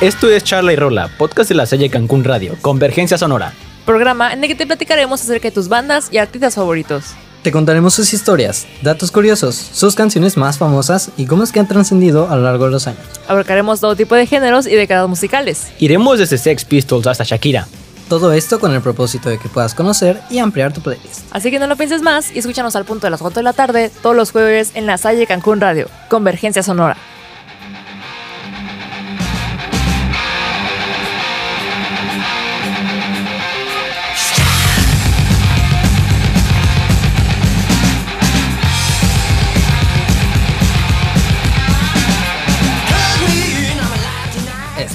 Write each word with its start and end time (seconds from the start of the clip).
Esto 0.00 0.30
es 0.30 0.44
Charla 0.44 0.72
y 0.72 0.76
Rola, 0.76 1.10
podcast 1.18 1.48
de 1.48 1.56
la 1.56 1.66
Selle 1.66 1.90
Cancún 1.90 2.22
Radio, 2.22 2.54
Convergencia 2.60 3.18
Sonora. 3.18 3.52
Programa 3.84 4.32
en 4.32 4.44
el 4.44 4.48
que 4.48 4.54
te 4.54 4.64
platicaremos 4.64 5.20
acerca 5.20 5.48
de 5.48 5.52
tus 5.52 5.68
bandas 5.68 6.06
y 6.12 6.18
artistas 6.18 6.54
favoritos. 6.54 7.16
Te 7.42 7.50
contaremos 7.50 7.94
sus 7.94 8.12
historias, 8.12 8.68
datos 8.82 9.10
curiosos, 9.10 9.56
sus 9.56 9.96
canciones 9.96 10.36
más 10.36 10.56
famosas 10.56 11.10
y 11.16 11.26
cómo 11.26 11.42
es 11.42 11.50
que 11.50 11.58
han 11.58 11.66
trascendido 11.66 12.30
a 12.30 12.36
lo 12.36 12.44
largo 12.44 12.66
de 12.66 12.70
los 12.70 12.86
años. 12.86 13.02
Abarcaremos 13.26 13.80
todo 13.80 13.96
tipo 13.96 14.14
de 14.14 14.26
géneros 14.26 14.68
y 14.68 14.76
décadas 14.76 15.08
musicales. 15.08 15.66
Iremos 15.80 16.20
desde 16.20 16.38
Sex 16.38 16.64
Pistols 16.64 17.08
hasta 17.08 17.24
Shakira. 17.24 17.66
Todo 18.08 18.32
esto 18.32 18.60
con 18.60 18.72
el 18.72 18.80
propósito 18.80 19.28
de 19.28 19.38
que 19.40 19.48
puedas 19.48 19.74
conocer 19.74 20.20
y 20.30 20.38
ampliar 20.38 20.72
tu 20.72 20.80
playlist. 20.80 21.22
Así 21.32 21.50
que 21.50 21.58
no 21.58 21.66
lo 21.66 21.74
pienses 21.74 22.02
más 22.02 22.30
y 22.30 22.38
escúchanos 22.38 22.76
al 22.76 22.84
punto 22.84 23.08
de 23.08 23.10
las 23.10 23.20
4 23.20 23.40
de 23.40 23.42
la 23.42 23.52
tarde 23.52 23.90
todos 24.00 24.14
los 24.14 24.30
jueves 24.30 24.70
en 24.74 24.86
la 24.86 24.96
Salle 24.96 25.26
Cancún 25.26 25.60
Radio, 25.60 25.88
Convergencia 26.08 26.62
Sonora. 26.62 26.96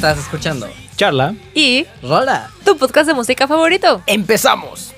Estás 0.04 0.20
escuchando 0.20 0.68
Charla. 0.98 1.34
Y 1.54 1.86
Rola. 2.02 2.52
tu 2.66 2.78
podcast 2.78 3.08
de 3.08 3.14
música 3.14 3.48
favorito. 3.48 4.02
¡Empezamos! 4.06 4.94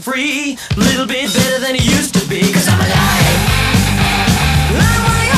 Free, 0.00 0.39
little 0.76 1.06
bit 1.06 1.32
better 1.32 1.60
than 1.60 1.74
it 1.76 1.82
used 1.84 2.12
to 2.12 2.20
be, 2.28 2.40
cause 2.52 2.68
I'm 2.68 2.80
alive. 2.80 2.90
I'm 4.70 5.04
alive, 5.04 5.30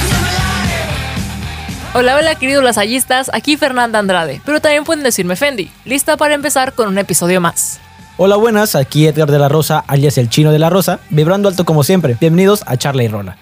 'cause 0.00 0.12
I'm 0.14 0.24
alive. 0.24 1.92
Hola, 1.94 2.16
hola 2.16 2.34
queridos 2.36 2.62
lasallistas, 2.64 3.30
aquí 3.32 3.56
Fernanda 3.56 3.98
Andrade, 3.98 4.40
pero 4.44 4.60
también 4.60 4.84
pueden 4.84 5.02
decirme 5.02 5.36
Fendi, 5.36 5.70
lista 5.84 6.16
para 6.16 6.34
empezar 6.34 6.72
con 6.74 6.88
un 6.88 6.98
episodio 6.98 7.40
más. 7.40 7.80
Hola, 8.16 8.36
buenas, 8.36 8.74
aquí 8.74 9.06
Edgar 9.06 9.30
de 9.30 9.38
la 9.38 9.48
Rosa, 9.48 9.82
alias 9.86 10.18
el 10.18 10.28
chino 10.28 10.52
de 10.52 10.58
la 10.58 10.68
Rosa, 10.68 11.00
vibrando 11.08 11.48
alto 11.48 11.64
como 11.64 11.84
siempre. 11.84 12.16
Bienvenidos 12.20 12.62
a 12.66 12.76
Charla 12.76 13.02
y 13.02 13.08
Rola. 13.08 13.38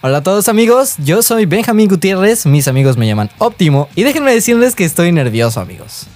Hola 0.00 0.18
a 0.18 0.22
todos 0.22 0.48
amigos, 0.48 0.94
yo 0.98 1.22
soy 1.22 1.46
Benjamín 1.46 1.88
Gutiérrez, 1.88 2.46
mis 2.46 2.68
amigos 2.68 2.96
me 2.96 3.06
llaman 3.06 3.30
Óptimo 3.38 3.88
y 3.94 4.02
déjenme 4.04 4.32
decirles 4.32 4.74
que 4.74 4.84
estoy 4.84 5.12
nervioso 5.12 5.60
amigos. 5.60 6.06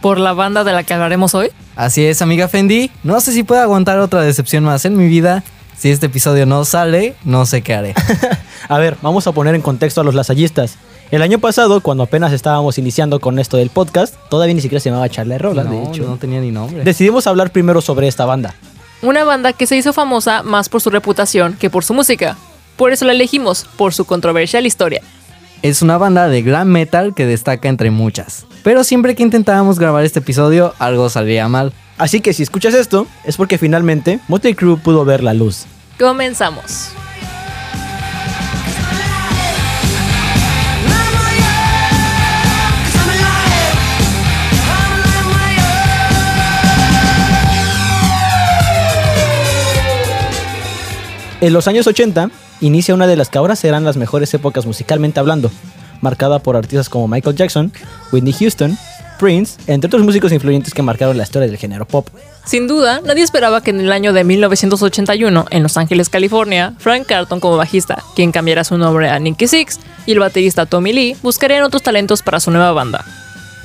Por 0.00 0.18
la 0.18 0.32
banda 0.32 0.64
de 0.64 0.72
la 0.72 0.82
que 0.84 0.94
hablaremos 0.94 1.34
hoy, 1.34 1.50
Así 1.80 2.04
es 2.04 2.20
amiga 2.20 2.46
Fendi, 2.46 2.90
no 3.02 3.22
sé 3.22 3.32
si 3.32 3.42
puedo 3.42 3.62
aguantar 3.62 4.00
otra 4.00 4.20
decepción 4.20 4.62
más 4.64 4.84
en 4.84 4.98
mi 4.98 5.08
vida, 5.08 5.42
si 5.78 5.90
este 5.90 6.06
episodio 6.06 6.44
no 6.44 6.66
sale, 6.66 7.14
no 7.24 7.46
sé 7.46 7.62
qué 7.62 7.72
haré. 7.72 7.94
A 8.68 8.76
ver, 8.76 8.98
vamos 9.00 9.26
a 9.26 9.32
poner 9.32 9.54
en 9.54 9.62
contexto 9.62 10.02
a 10.02 10.04
los 10.04 10.14
lasallistas. 10.14 10.76
El 11.10 11.22
año 11.22 11.38
pasado, 11.38 11.80
cuando 11.80 12.02
apenas 12.02 12.34
estábamos 12.34 12.76
iniciando 12.76 13.18
con 13.18 13.38
esto 13.38 13.56
del 13.56 13.70
podcast, 13.70 14.14
todavía 14.28 14.54
ni 14.54 14.60
siquiera 14.60 14.78
se 14.78 14.90
llamaba 14.90 15.08
Charla 15.08 15.38
de 15.38 15.64
no, 15.64 15.88
hecho. 15.88 16.02
no 16.02 16.18
tenía 16.18 16.42
ni 16.42 16.50
nombre. 16.50 16.84
Decidimos 16.84 17.26
hablar 17.26 17.50
primero 17.50 17.80
sobre 17.80 18.08
esta 18.08 18.26
banda. 18.26 18.54
una 19.00 19.24
banda 19.24 19.54
que 19.54 19.66
se 19.66 19.74
hizo 19.78 19.94
famosa 19.94 20.42
más 20.42 20.68
por 20.68 20.82
su 20.82 20.90
reputación 20.90 21.54
que 21.54 21.70
por 21.70 21.82
su 21.82 21.94
música. 21.94 22.36
Por 22.76 22.92
eso 22.92 23.06
la 23.06 23.12
elegimos, 23.12 23.64
por 23.78 23.94
su 23.94 24.04
controversial 24.04 24.66
historia. 24.66 25.00
Es 25.62 25.80
una 25.80 25.96
banda 25.96 26.28
de 26.28 26.42
glam 26.42 26.68
metal 26.68 27.14
que 27.14 27.24
destaca 27.24 27.70
entre 27.70 27.90
muchas. 27.90 28.44
Pero 28.62 28.84
siempre 28.84 29.14
que 29.14 29.22
intentábamos 29.22 29.78
grabar 29.78 30.04
este 30.04 30.18
episodio, 30.18 30.74
algo 30.78 31.08
salía 31.08 31.48
mal. 31.48 31.72
Así 31.96 32.20
que 32.20 32.32
si 32.32 32.42
escuchas 32.42 32.74
esto, 32.74 33.06
es 33.24 33.36
porque 33.36 33.58
finalmente 33.58 34.20
Motley 34.28 34.54
Crue 34.54 34.76
pudo 34.76 35.04
ver 35.04 35.22
la 35.22 35.34
luz. 35.34 35.66
Comenzamos. 35.98 36.90
En 51.42 51.54
los 51.54 51.66
años 51.68 51.86
80 51.86 52.30
inicia 52.60 52.94
una 52.94 53.06
de 53.06 53.16
las 53.16 53.30
que 53.30 53.38
ahora 53.38 53.56
serán 53.56 53.84
las 53.84 53.96
mejores 53.96 54.32
épocas 54.34 54.66
musicalmente 54.66 55.20
hablando, 55.20 55.50
marcada 56.00 56.38
por 56.38 56.56
artistas 56.56 56.88
como 56.88 57.08
Michael 57.08 57.36
Jackson, 57.36 57.72
Whitney 58.12 58.32
Houston, 58.32 58.76
Prince, 59.20 59.60
entre 59.66 59.88
otros 59.88 60.02
músicos 60.02 60.32
influyentes 60.32 60.72
que 60.72 60.82
marcaron 60.82 61.16
la 61.16 61.24
historia 61.24 61.46
del 61.46 61.58
género 61.58 61.86
pop. 61.86 62.08
Sin 62.46 62.66
duda, 62.66 63.02
nadie 63.04 63.22
esperaba 63.22 63.62
que 63.62 63.70
en 63.70 63.80
el 63.80 63.92
año 63.92 64.14
de 64.14 64.24
1981, 64.24 65.46
en 65.50 65.62
Los 65.62 65.76
Ángeles, 65.76 66.08
California, 66.08 66.72
Frank 66.78 67.06
Carlton 67.06 67.38
como 67.38 67.58
bajista, 67.58 68.02
quien 68.16 68.32
cambiara 68.32 68.64
su 68.64 68.78
nombre 68.78 69.10
a 69.10 69.18
Nicky 69.18 69.46
Six, 69.46 69.78
y 70.06 70.12
el 70.12 70.20
baterista 70.20 70.64
Tommy 70.64 70.92
Lee 70.92 71.16
buscarían 71.22 71.62
otros 71.62 71.82
talentos 71.82 72.22
para 72.22 72.40
su 72.40 72.50
nueva 72.50 72.72
banda. 72.72 73.04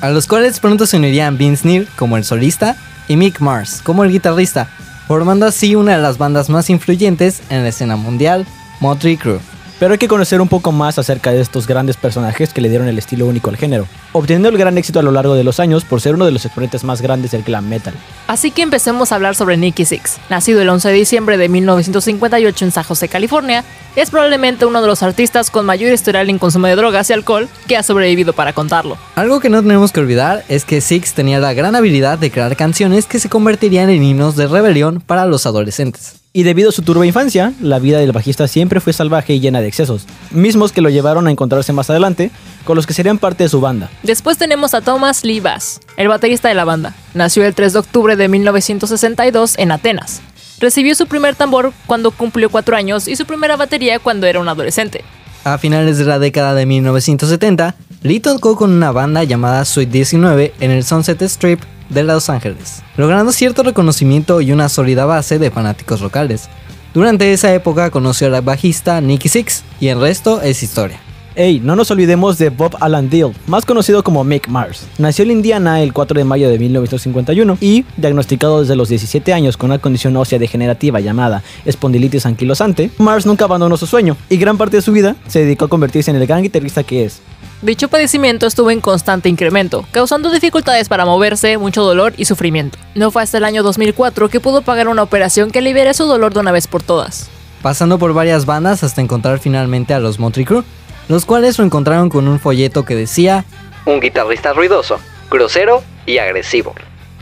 A 0.02 0.10
los 0.10 0.28
cuales 0.28 0.60
pronto 0.60 0.86
se 0.86 0.98
unirían 0.98 1.38
Vince 1.38 1.66
Neil 1.66 1.88
como 1.96 2.18
el 2.18 2.26
solista 2.26 2.76
y 3.08 3.16
Mick 3.16 3.40
Mars 3.40 3.82
como 3.82 4.04
el 4.04 4.12
guitarrista, 4.12 4.70
formando 5.08 5.46
así 5.46 5.76
una 5.76 5.96
de 5.96 6.02
las 6.02 6.18
bandas 6.18 6.50
más 6.50 6.70
influyentes 6.70 7.42
en 7.50 7.64
la 7.64 7.70
escena 7.70 7.96
mundial, 7.96 8.46
Motley 8.82 9.16
Crue. 9.16 9.40
Pero 9.80 9.92
hay 9.92 9.98
que 9.98 10.08
conocer 10.08 10.40
un 10.40 10.48
poco 10.48 10.72
más 10.72 10.98
acerca 10.98 11.32
de 11.32 11.42
estos 11.42 11.68
grandes 11.68 11.98
personajes 11.98 12.54
que 12.54 12.62
le 12.62 12.70
dieron 12.70 12.88
el 12.88 12.98
estilo 12.98 13.26
único 13.26 13.50
al 13.50 13.58
género, 13.58 13.88
obteniendo 14.14 14.48
el 14.48 14.58
gran 14.58 14.78
éxito 14.78 15.00
a 15.00 15.04
lo 15.04 15.12
largo 15.12 15.36
de 15.36 15.44
los 15.44 15.60
años 15.60 15.84
por 15.84 16.00
ser 16.00 16.16
uno 16.16 16.26
de 16.26 16.32
los 16.32 16.46
exponentes 16.46 16.86
más 16.86 17.02
grandes 17.02 17.32
del 17.32 17.44
glam 17.44 17.68
metal. 17.68 17.94
Así 18.28 18.52
que 18.52 18.62
empecemos 18.62 19.12
a 19.12 19.16
hablar 19.16 19.36
sobre 19.36 19.58
Nicky 19.58 19.84
Six. 19.84 20.18
Nacido 20.30 20.62
el 20.62 20.70
11 20.70 20.88
de 20.88 20.94
diciembre 20.94 21.38
de 21.38 21.50
1958 21.50 22.66
en 22.66 22.72
San 22.72 22.84
José, 22.86 23.10
California, 23.10 23.66
es 23.98 24.10
probablemente 24.12 24.66
uno 24.66 24.82
de 24.82 24.88
los 24.88 25.04
artistas 25.04 25.52
con 25.52 25.66
mayor 25.66 25.92
historial 25.92 26.30
en 26.30 26.40
consumo 26.40 26.68
de 26.68 26.76
drogas 26.76 27.10
y 27.10 27.14
alcohol 27.14 27.50
que 27.68 27.76
ha 27.76 27.84
sobrevivido 27.84 28.32
para 28.32 28.54
contarlo. 28.54 28.98
Algo 29.16 29.42
que 29.42 29.50
no 29.50 29.62
tenemos 29.62 29.92
que 29.92 30.00
olvidar 30.00 30.46
es 30.48 30.64
que 30.64 30.80
Six 30.80 31.14
tenía 31.14 31.40
la 31.40 31.54
gran 31.54 31.76
habilidad 31.76 32.18
de 32.18 32.32
crear 32.32 32.56
canciones 32.56 33.06
que 33.08 33.20
se 33.20 33.30
convertirían 33.30 33.90
en 33.90 34.04
himnos 34.04 34.38
de 34.38 34.48
rebelión 34.48 35.02
para 35.02 35.26
los 35.26 35.46
adolescentes. 35.46 36.25
Y 36.38 36.44
debido 36.44 36.68
a 36.68 36.74
su 36.74 36.82
turba 36.82 37.06
infancia, 37.06 37.54
la 37.62 37.80
vida 37.80 37.98
del 38.00 38.12
bajista 38.12 38.50
siempre 38.50 38.82
fue 38.82 38.92
salvaje 38.92 39.32
y 39.32 39.40
llena 39.40 39.62
de 39.62 39.70
excesos, 39.70 40.06
mismos 40.32 40.74
que 40.74 40.82
lo 40.82 40.90
llevaron 40.90 41.28
a 41.28 41.32
encontrarse 41.32 41.72
más 41.72 41.90
adelante 41.90 42.30
con 42.66 42.76
los 42.76 42.86
que 42.86 42.94
serían 42.94 43.20
parte 43.20 43.46
de 43.46 43.50
su 43.50 43.62
banda. 43.62 43.90
Después 44.04 44.38
tenemos 44.38 44.74
a 44.74 44.82
Thomas 44.82 45.24
Lee 45.24 45.40
Bass, 45.40 45.80
el 45.96 46.10
baterista 46.10 46.50
de 46.50 46.56
la 46.56 46.66
banda. 46.66 46.94
Nació 47.14 47.46
el 47.46 47.56
3 47.56 47.72
de 47.72 47.80
octubre 47.80 48.18
de 48.18 48.28
1962 48.28 49.58
en 49.58 49.72
Atenas. 49.72 50.22
Recibió 50.60 50.94
su 50.94 51.08
primer 51.08 51.36
tambor 51.36 51.72
cuando 51.86 52.12
cumplió 52.12 52.50
4 52.50 52.76
años 52.76 53.08
y 53.08 53.16
su 53.16 53.26
primera 53.26 53.56
batería 53.56 54.00
cuando 54.00 54.28
era 54.28 54.42
un 54.42 54.50
adolescente. 54.50 55.06
A 55.46 55.58
finales 55.58 56.00
de 56.00 56.04
la 56.04 56.20
década 56.20 56.54
de 56.54 56.66
1970, 56.66 57.76
Lee 58.06 58.20
tocó 58.20 58.56
con 58.56 58.72
una 58.72 58.92
banda 58.92 59.24
llamada 59.24 59.66
Sweet 59.66 59.90
19 59.90 60.54
en 60.60 60.70
el 60.70 60.84
Sunset 60.84 61.20
Strip 61.24 61.60
de 61.90 62.04
Los 62.04 62.30
Ángeles, 62.30 62.84
logrando 62.98 63.32
cierto 63.32 63.64
reconocimiento 63.64 64.42
y 64.42 64.52
una 64.52 64.70
sólida 64.70 65.06
base 65.06 65.40
de 65.40 65.50
fanáticos 65.50 66.02
locales. 66.02 66.48
Durante 66.94 67.34
esa 67.34 67.52
época 67.52 67.90
conoció 67.90 68.28
a 68.28 68.30
la 68.30 68.42
bajista 68.42 69.02
Nicky 69.02 69.28
Six 69.28 69.64
y 69.80 69.88
el 69.88 70.00
resto 70.00 70.44
es 70.44 70.62
historia. 70.62 71.00
Ey, 71.34 71.60
no 71.60 71.76
nos 71.76 71.90
olvidemos 71.90 72.38
de 72.38 72.50
Bob 72.50 72.78
Alan 72.80 73.10
Deal, 73.10 73.34
más 73.48 73.66
conocido 73.66 74.04
como 74.04 74.24
Mick 74.24 74.50
Mars. 74.50 74.86
Nació 75.00 75.24
en 75.26 75.32
Indiana 75.32 75.82
el 75.82 75.92
4 75.92 76.20
de 76.20 76.24
mayo 76.26 76.48
de 76.48 76.60
1951 76.60 77.58
y, 77.60 77.86
diagnosticado 77.98 78.62
desde 78.62 78.76
los 78.76 78.88
17 78.88 79.34
años 79.34 79.58
con 79.58 79.72
una 79.72 79.80
condición 79.80 80.16
ósea 80.16 80.38
degenerativa 80.38 81.00
llamada 81.00 81.44
espondilitis 81.66 82.28
anquilosante, 82.28 82.92
Mars 83.00 83.26
nunca 83.26 83.46
abandonó 83.46 83.76
su 83.78 83.88
sueño 83.88 84.16
y 84.30 84.38
gran 84.38 84.58
parte 84.58 84.78
de 84.78 84.84
su 84.84 84.92
vida 84.92 85.16
se 85.28 85.40
dedicó 85.40 85.66
a 85.66 85.70
convertirse 85.70 86.12
en 86.12 86.18
el 86.18 86.28
gran 86.28 86.44
guitarrista 86.44 86.84
que 86.84 87.04
es. 87.06 87.22
Dicho 87.62 87.88
padecimiento 87.88 88.48
estuvo 88.48 88.70
en 88.70 88.82
constante 88.82 89.30
incremento, 89.30 89.86
causando 89.92 90.30
dificultades 90.30 90.90
para 90.90 91.06
moverse, 91.06 91.58
mucho 91.58 91.84
dolor 91.84 92.14
y 92.18 92.26
sufrimiento. 92.26 92.78
No 92.96 93.12
fue 93.12 93.24
hasta 93.24 93.38
el 93.38 93.46
año 93.46 93.64
2004 93.64 94.30
que 94.30 94.40
pudo 94.42 94.62
pagar 94.62 94.88
una 94.90 95.04
operación 95.04 95.52
que 95.52 95.62
libere 95.62 95.94
su 95.94 96.06
dolor 96.06 96.34
de 96.34 96.42
una 96.42 96.52
vez 96.52 96.68
por 96.68 96.84
todas. 96.84 97.30
Pasando 97.62 97.98
por 97.98 98.14
varias 98.14 98.46
bandas 98.46 98.84
hasta 98.84 99.02
encontrar 99.02 99.40
finalmente 99.40 99.94
a 99.94 100.00
los 100.00 100.20
Motley 100.20 100.46
Crue, 100.46 100.64
los 101.08 101.26
cuales 101.26 101.58
lo 101.58 101.66
encontraron 101.66 102.10
con 102.10 102.28
un 102.28 102.40
folleto 102.40 102.84
que 102.84 102.96
decía 102.96 103.46
Un 103.86 104.02
guitarrista 104.02 104.54
ruidoso, 104.54 105.00
grosero 105.32 105.82
y 106.06 106.18
agresivo. 106.18 106.76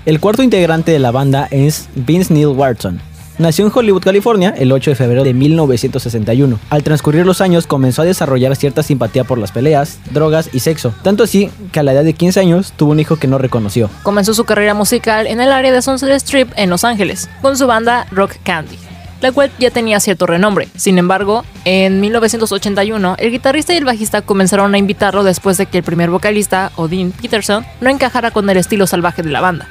El 0.06 0.20
cuarto 0.20 0.42
integrante 0.44 0.92
de 0.92 1.00
la 1.00 1.12
banda 1.12 1.48
es 1.52 1.88
Vince 1.96 2.34
Neil 2.34 2.48
Wharton. 2.48 3.00
Nació 3.40 3.66
en 3.66 3.72
Hollywood, 3.74 4.04
California, 4.04 4.54
el 4.56 4.72
8 4.72 4.92
de 4.92 4.96
febrero 4.96 5.24
de 5.24 5.34
1961. 5.34 6.60
Al 6.70 6.84
transcurrir 6.84 7.26
los 7.26 7.42
años 7.42 7.66
comenzó 7.66 8.04
a 8.04 8.06
desarrollar 8.06 8.56
cierta 8.56 8.84
simpatía 8.84 9.24
por 9.24 9.40
las 9.40 9.52
peleas, 9.52 9.98
drogas 10.12 10.50
y 10.54 10.60
sexo, 10.60 10.94
tanto 11.02 11.24
así 11.24 11.50
que 11.72 11.80
a 11.80 11.84
la 11.84 11.94
edad 11.94 12.04
de 12.04 12.14
15 12.14 12.40
años 12.40 12.74
tuvo 12.78 12.92
un 12.92 13.00
hijo 13.00 13.16
que 13.16 13.28
no 13.28 13.40
reconoció. 13.40 13.90
Comenzó 14.04 14.36
su 14.36 14.46
carrera 14.46 14.76
musical 14.76 15.26
en 15.26 15.42
el 15.42 15.52
área 15.52 15.72
de 15.72 15.82
Sunset 15.82 16.12
Strip 16.12 16.52
en 16.56 16.70
Los 16.70 16.84
Ángeles, 16.84 17.28
con 17.42 17.58
su 17.58 17.66
banda 17.66 18.06
Rock 18.12 18.36
Candy, 18.44 18.78
la 19.22 19.32
cual 19.32 19.52
ya 19.58 19.72
tenía 19.72 20.00
cierto 20.00 20.28
renombre. 20.28 20.68
Sin 20.76 21.00
embargo, 21.00 21.44
en 21.66 22.02
1981, 22.02 23.16
el 23.18 23.32
guitarrista 23.32 23.74
y 23.74 23.78
el 23.78 23.86
bajista 23.86 24.22
comenzaron 24.22 24.76
a 24.76 24.78
invitarlo 24.78 25.24
después 25.24 25.58
de 25.58 25.66
que 25.66 25.80
el 25.80 25.84
primer 25.84 26.12
vocalista, 26.12 26.72
Odin 26.76 27.12
Peterson, 27.12 27.66
no 27.82 27.90
encajara 27.90 28.30
con 28.30 28.48
el 28.48 28.58
estilo 28.58 28.86
salvaje 28.86 29.24
de 29.24 29.32
la 29.32 29.42
banda. 29.42 29.68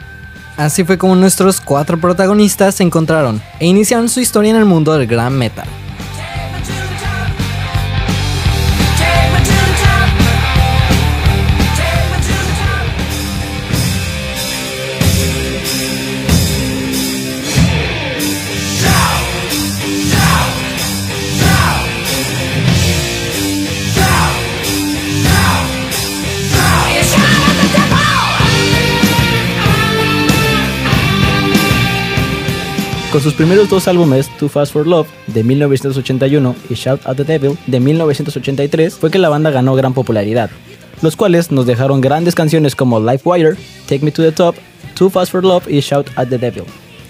Así 0.57 0.85
fue 0.85 0.99
como 0.99 1.17
nuestros 1.17 1.61
cuatro 1.61 1.99
protagonistas 1.99 2.75
se 2.77 2.83
encontraron 2.83 3.41
e 3.59 3.67
iniciaron 3.67 4.09
su 4.09 4.21
historia 4.21 4.51
en 4.51 4.57
el 4.57 4.65
mundo 4.65 4.93
del 4.93 5.07
gran 5.07 5.37
metal. 5.37 5.67
Con 33.13 33.21
sus 33.21 33.35
primeros 33.35 33.69
dos 33.69 33.89
álbumes, 33.89 34.27
Too 34.39 34.49
Fast 34.49 34.73
for 34.73 34.87
Love 34.87 35.07
de 35.27 35.45
1981 35.45 36.57
y 36.71 36.75
Shout 36.75 37.03
at 37.05 37.17
the 37.17 37.25
Devil 37.25 37.59
de 37.67 37.79
1983, 37.79 38.95
fue 38.95 39.11
que 39.11 39.19
la 39.19 39.29
banda 39.29 39.51
ganó 39.51 39.75
gran 39.75 39.93
popularidad, 39.93 40.49
los 41.03 41.15
cuales 41.15 41.53
nos 41.53 41.67
dejaron 41.67 42.01
grandes 42.01 42.35
canciones 42.35 42.75
como 42.75 43.01
Life 43.01 43.21
Wire, 43.29 43.57
Take 43.87 44.03
Me 44.03 44.13
to 44.13 44.23
the 44.23 44.33
Top, 44.33 44.57
Too 44.95 45.11
Fast 45.11 45.31
for 45.31 45.45
Love 45.45 45.69
y 45.69 45.81
Shout 45.81 46.07
at 46.17 46.29
the 46.29 46.39
Devil. 46.39 46.65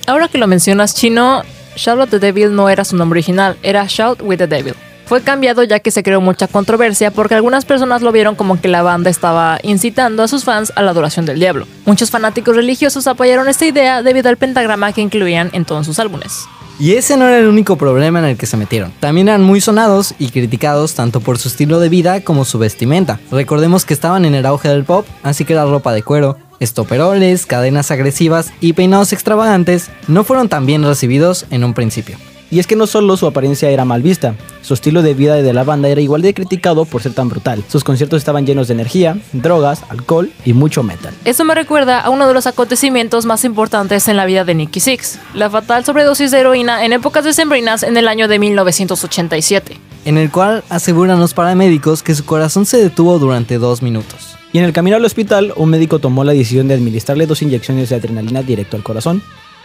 Ahora 0.09 0.27
que 0.27 0.39
lo 0.39 0.49
mencionas, 0.49 0.93
Chino, 0.97 1.45
Shout 1.77 2.01
at 2.01 2.09
the 2.09 2.19
Devil 2.19 2.53
no 2.53 2.69
era 2.69 2.85
su 2.85 2.97
nombre 2.97 3.19
original, 3.19 3.57
era 3.63 3.87
Shout 3.87 4.23
with 4.23 4.39
the 4.39 4.49
Devil. 4.49 4.75
Fue 5.07 5.23
cambiado 5.23 5.63
ya 5.63 5.81
que 5.81 5.91
se 5.91 6.03
creó 6.03 6.21
mucha 6.21 6.49
controversia 6.49 7.11
porque 7.11 7.35
algunas 7.35 7.65
personas 7.65 8.03
lo 8.03 8.13
vieron 8.13 8.35
como 8.35 8.61
que 8.61 8.69
la 8.69 8.83
banda 8.83 9.11
estaba 9.11 9.59
incitando 9.63 10.23
a 10.23 10.29
sus 10.29 10.45
fans 10.45 10.73
a 10.77 10.83
la 10.83 10.91
adoración 10.93 11.27
del 11.27 11.39
diablo. 11.39 11.67
Muchos 11.85 12.11
fanáticos 12.11 12.57
religiosos 12.57 13.07
apoyaron 13.07 13.49
esta 13.49 13.67
idea 13.67 14.03
debido 14.03 14.29
al 14.29 14.37
pentagrama 14.37 14.93
que 14.93 15.01
incluían 15.01 15.51
en 15.53 15.65
todos 15.65 15.87
sus 15.87 15.99
álbumes. 15.99 16.47
Y 16.79 16.95
ese 16.95 17.17
no 17.17 17.29
era 17.29 17.39
el 17.39 17.47
único 17.47 17.77
problema 17.77 18.19
en 18.19 18.25
el 18.25 18.37
que 18.37 18.47
se 18.47 18.57
metieron. 18.57 18.93
También 18.99 19.29
eran 19.29 19.43
muy 19.43 19.61
sonados 19.61 20.15
y 20.19 20.31
criticados 20.31 20.95
tanto 20.95 21.21
por 21.21 21.39
su 21.39 21.49
estilo 21.49 21.79
de 21.79 21.89
vida 21.89 22.23
como 22.23 22.45
su 22.45 22.59
vestimenta. 22.59 23.21
Recordemos 23.31 23.85
que 23.85 23.95
estaban 23.95 24.25
en 24.25 24.35
el 24.35 24.47
auge 24.47 24.69
del 24.69 24.85
pop, 24.85 25.07
así 25.23 25.45
que 25.45 25.55
la 25.55 25.65
ropa 25.65 25.93
de 25.93 26.03
cuero, 26.03 26.39
estoperoles, 26.61 27.47
cadenas 27.47 27.91
agresivas 27.91 28.53
y 28.61 28.73
peinados 28.73 29.13
extravagantes 29.13 29.91
no 30.09 30.25
fueron 30.25 30.49
tan 30.49 30.67
bien 30.67 30.83
recibidos 30.83 31.47
en 31.51 31.63
un 31.65 31.75
principio. 31.75 32.17
Y 32.53 32.59
es 32.59 32.67
que 32.67 32.77
no 32.77 32.87
solo 32.87 33.17
su 33.17 33.27
apariencia 33.27 33.71
era 33.71 33.87
mal 33.87 34.03
vista, 34.03 34.35
su 34.61 34.75
estilo 34.75 35.01
de 35.01 35.15
vida 35.15 35.37
de 35.37 35.53
la 35.55 35.65
banda 35.65 35.89
era 35.89 36.03
igual 36.03 36.21
de 36.21 36.35
criticado 36.35 36.85
por 36.85 37.01
ser 37.01 37.15
tan 37.15 37.31
brutal. 37.31 37.65
Sus 37.67 37.83
conciertos 37.83 38.19
estaban 38.19 38.45
llenos 38.45 38.69
de 38.69 38.75
energía, 38.75 39.17
drogas, 39.33 39.85
alcohol 39.89 40.31
y 40.45 40.53
mucho 40.53 40.83
metal. 40.83 41.15
Eso 41.25 41.47
me 41.47 41.55
recuerda 41.55 41.99
a 41.99 42.11
uno 42.11 42.29
de 42.29 42.35
los 42.35 42.47
acontecimientos 42.47 43.25
más 43.25 43.47
importantes 43.47 44.07
en 44.07 44.19
la 44.19 44.27
vida 44.27 44.45
de 44.45 44.55
Nicky 44.55 44.81
Six, 44.81 45.19
la 45.33 45.49
fatal 45.49 45.87
sobredosis 45.87 46.31
de 46.31 46.41
heroína 46.41 46.85
en 46.85 46.93
épocas 46.93 47.25
decembrinas 47.25 47.83
en 47.85 47.97
el 47.97 48.07
año 48.07 48.29
de 48.29 48.39
1987. 48.39 49.79
En 50.05 50.19
el 50.19 50.31
cual 50.31 50.63
aseguran 50.69 51.21
los 51.21 51.33
paramédicos 51.33 52.03
que 52.03 52.15
su 52.15 52.27
corazón 52.27 52.67
se 52.67 52.77
detuvo 52.77 53.19
durante 53.19 53.57
dos 53.57 53.81
minutos. 53.81 54.37
Y 54.53 54.59
en 54.59 54.65
el 54.65 54.75
camino 54.75 54.97
al 54.97 55.05
hospital, 55.07 55.55
un 55.57 55.71
médico 55.71 56.01
tomó 56.01 56.23
la 56.23 56.33
decisión 56.35 56.69
de 56.69 56.75
administrarle 56.75 57.27
dos 57.27 57.41
inyecciones 57.41 57.89
de 57.89 57.97
adrenalina 57.97 58.43
directo 58.43 58.77
al 58.77 58.83
corazón 58.83 59.23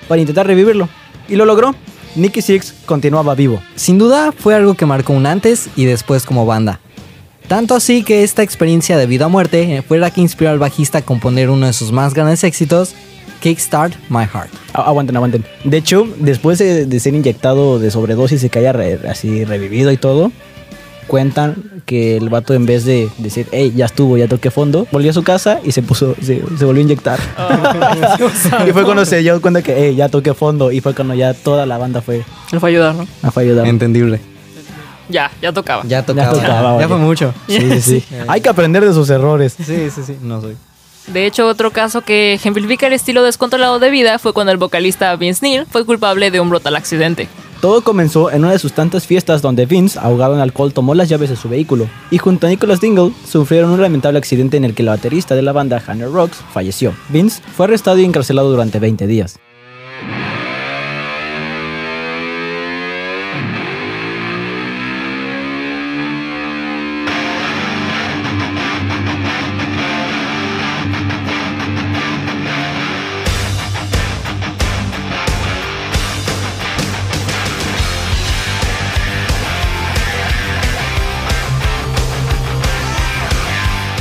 para 0.08 0.22
intentar 0.22 0.48
revivirlo. 0.48 0.88
Y 1.28 1.36
lo 1.36 1.44
logró. 1.44 1.76
Nicky 2.18 2.42
Six 2.42 2.74
continuaba 2.88 3.36
vivo. 3.36 3.62
Sin 3.76 4.00
duda 4.00 4.32
fue 4.32 4.56
algo 4.56 4.74
que 4.74 4.88
marcó 4.88 5.14
un 5.14 5.28
antes 5.28 5.70
y 5.76 5.86
después 5.86 6.26
como 6.26 6.48
banda. 6.48 6.80
Tanto 7.48 7.76
así 7.76 8.04
que 8.04 8.24
esta 8.24 8.42
experiencia 8.42 8.98
de 8.98 9.06
vida 9.06 9.28
o 9.28 9.30
muerte 9.30 9.84
fue 9.88 10.00
la 10.00 10.12
que 10.12 10.20
inspiró 10.22 10.50
al 10.50 10.60
bajista 10.60 10.98
a 10.98 11.02
componer 11.04 11.50
uno 11.50 11.68
de 11.68 11.74
sus 11.74 11.92
más 11.92 12.14
grandes 12.14 12.44
éxitos, 12.44 12.96
Kickstart 13.40 13.94
My 14.10 14.26
Heart. 14.26 14.50
Aguanten, 14.74 15.16
aguanten. 15.16 15.46
De 15.64 15.78
hecho, 15.78 16.08
después 16.20 16.58
de, 16.58 17.00
ser 17.00 17.14
inyectado 17.14 17.78
de 17.78 17.92
sobredosis 17.92 18.44
y 18.44 18.50
que 18.50 18.60
haya 18.60 18.76
así 19.10 19.46
revivido 19.46 19.92
y 19.92 19.98
todo, 19.98 20.32
cuentan 21.08 21.82
que 21.86 22.18
el 22.18 22.30
vato 22.30 22.54
en 22.54 22.66
vez 22.66 22.86
de 22.86 23.10
decir, 23.18 23.48
hey, 23.52 23.74
ya 23.76 23.86
estuvo, 23.86 24.18
ya 24.18 24.28
toqué 24.28 24.52
fondo, 24.52 24.88
volvió 24.92 25.12
a 25.12 25.14
su 25.14 25.24
casa 25.24 25.60
y 25.64 25.72
se 25.72 25.82
puso, 25.82 26.16
se, 26.22 26.42
se 26.58 26.66
volvió 26.66 26.82
a 26.82 26.84
inyectar. 26.84 27.20
y 28.68 28.72
fue 28.72 28.84
cuando 28.84 29.06
se 29.06 29.18
dio 29.20 29.42
cuenta 29.42 29.62
que, 29.62 29.74
hey, 29.76 29.96
ya 29.96 30.10
toqué 30.10 30.34
fondo 30.34 30.72
y 30.72 30.82
fue 30.82 30.94
cuando 30.94 31.14
ya 31.14 31.34
toda 31.34 31.66
la 31.66 31.78
banda 31.78 32.02
fue 32.02 32.24
Le 32.52 32.60
fue 32.60 32.70
a 32.70 32.72
ayudar, 32.72 32.96
¿no? 32.96 33.08
a 33.24 33.32
fue 33.32 33.44
a 33.44 33.46
ayudar. 33.46 33.68
Entendible. 33.68 34.20
Ya, 35.10 35.32
ya 35.42 35.54
tocaba. 35.54 35.84
Ya 35.88 36.06
tocaba. 36.06 36.34
tocaba, 36.34 36.54
Ya, 36.54 36.62
vaya. 36.62 36.88
fue 36.88 36.98
mucho. 36.98 37.34
Sí, 37.48 37.60
sí, 37.60 37.82
sí. 37.82 38.04
Hay 38.28 38.42
que 38.42 38.50
aprender 38.50 38.86
de 38.86 38.94
sus 38.94 39.10
errores. 39.10 39.56
Sí, 39.58 39.90
sí, 39.90 40.02
sí. 40.06 40.18
No 40.22 40.42
soy. 40.42 40.58
De 41.08 41.26
hecho, 41.26 41.48
otro 41.48 41.72
caso 41.72 42.02
que 42.02 42.34
ejemplifica 42.34 42.88
el 42.88 42.92
estilo 42.94 43.24
descontrolado 43.24 43.80
de 43.80 43.90
vida 43.90 44.20
fue 44.20 44.34
cuando 44.34 44.52
el 44.52 44.58
vocalista 44.58 45.16
Vince 45.16 45.40
Neil 45.46 45.66
fue 45.72 45.86
culpable 45.86 46.30
de 46.32 46.42
un 46.42 46.50
brutal 46.50 46.76
accidente. 46.76 47.30
Todo 47.62 47.82
comenzó 47.82 48.32
en 48.32 48.44
una 48.44 48.52
de 48.52 48.60
sus 48.60 48.74
tantas 48.74 49.08
fiestas 49.08 49.42
donde 49.42 49.66
Vince, 49.66 49.98
ahogado 50.00 50.36
en 50.36 50.42
alcohol, 50.42 50.74
tomó 50.74 50.94
las 50.94 51.10
llaves 51.10 51.30
de 51.30 51.36
su 51.36 51.50
vehículo 51.50 51.88
y 52.12 52.20
junto 52.20 52.46
a 52.46 52.50
Nicholas 52.50 52.82
Dingle 52.82 53.14
sufrieron 53.26 53.72
un 53.72 53.82
lamentable 53.82 54.20
accidente 54.20 54.58
en 54.58 54.66
el 54.66 54.76
que 54.76 54.84
la 54.84 54.92
baterista 54.92 55.34
de 55.36 55.42
la 55.42 55.54
banda, 55.54 55.82
Hannah 55.86 56.06
Rocks, 56.06 56.38
falleció. 56.54 56.94
Vince 57.10 57.42
fue 57.56 57.66
arrestado 57.66 57.98
y 57.98 58.06
encarcelado 58.06 58.52
durante 58.52 58.80
20 58.80 59.08
días. 59.08 59.40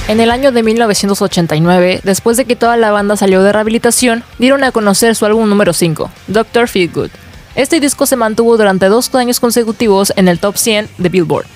En 0.08 0.20
el 0.20 0.30
año 0.30 0.52
de 0.52 0.62
1989, 0.62 2.00
después 2.04 2.36
de 2.36 2.44
que 2.44 2.54
toda 2.54 2.76
la 2.76 2.92
banda 2.92 3.16
salió 3.16 3.42
de 3.42 3.52
rehabilitación, 3.52 4.22
dieron 4.38 4.62
a 4.62 4.70
conocer 4.70 5.16
su 5.16 5.26
álbum 5.26 5.48
número 5.48 5.72
5, 5.72 6.08
Dr. 6.28 6.68
Feelgood. 6.68 7.10
Este 7.56 7.80
disco 7.80 8.06
se 8.06 8.14
mantuvo 8.14 8.56
durante 8.56 8.86
dos 8.86 9.12
años 9.16 9.40
consecutivos 9.40 10.12
en 10.14 10.28
el 10.28 10.38
top 10.38 10.58
100 10.58 10.90
de 10.98 11.08
Billboard. 11.08 11.46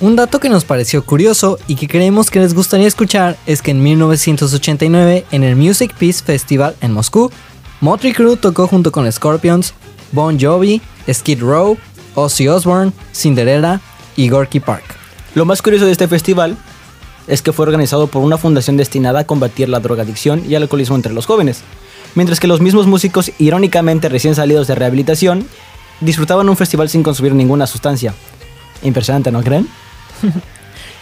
Un 0.00 0.14
dato 0.14 0.40
que 0.40 0.50
nos 0.50 0.66
pareció 0.66 1.06
curioso 1.06 1.58
y 1.68 1.76
que 1.76 1.88
creemos 1.88 2.30
que 2.30 2.40
les 2.40 2.52
gustaría 2.52 2.86
escuchar 2.86 3.38
es 3.46 3.62
que 3.62 3.70
en 3.70 3.82
1989, 3.82 5.24
en 5.30 5.42
el 5.42 5.56
Music 5.56 5.94
Peace 5.98 6.22
Festival 6.22 6.76
en 6.82 6.92
Moscú, 6.92 7.30
Motley 7.80 8.12
Crue 8.12 8.36
tocó 8.36 8.66
junto 8.66 8.92
con 8.92 9.10
Scorpions, 9.10 9.72
Bon 10.10 10.38
Jovi, 10.38 10.82
Skid 11.10 11.40
Row, 11.40 11.78
Ozzy 12.14 12.48
Osbourne, 12.48 12.92
Cinderella 13.14 13.80
y 14.16 14.28
Gorky 14.28 14.60
Park. 14.60 14.84
Lo 15.34 15.46
más 15.46 15.62
curioso 15.62 15.86
de 15.86 15.92
este 15.92 16.08
festival 16.08 16.58
es 17.26 17.42
que 17.42 17.52
fue 17.52 17.64
organizado 17.64 18.06
por 18.06 18.22
una 18.22 18.38
fundación 18.38 18.76
destinada 18.76 19.20
a 19.20 19.24
combatir 19.24 19.68
la 19.68 19.80
drogadicción 19.80 20.44
y 20.48 20.54
el 20.54 20.62
alcoholismo 20.62 20.96
entre 20.96 21.12
los 21.12 21.26
jóvenes, 21.26 21.62
mientras 22.14 22.40
que 22.40 22.46
los 22.46 22.60
mismos 22.60 22.86
músicos, 22.86 23.32
irónicamente 23.38 24.08
recién 24.08 24.34
salidos 24.34 24.66
de 24.66 24.74
rehabilitación, 24.74 25.46
disfrutaban 26.00 26.48
un 26.48 26.56
festival 26.56 26.88
sin 26.88 27.02
consumir 27.02 27.34
ninguna 27.34 27.66
sustancia. 27.66 28.14
Impresionante, 28.82 29.30
¿no 29.30 29.42
creen? 29.42 29.68